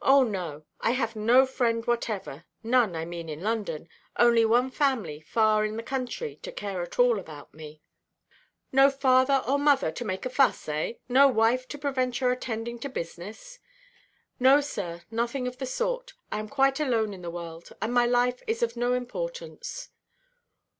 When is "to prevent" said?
11.68-12.20